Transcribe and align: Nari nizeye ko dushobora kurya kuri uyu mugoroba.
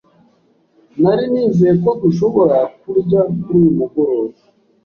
Nari 1.01 1.23
nizeye 1.31 1.73
ko 1.83 1.89
dushobora 2.03 2.57
kurya 2.81 3.21
kuri 3.41 3.55
uyu 3.59 3.71
mugoroba. 3.77 4.37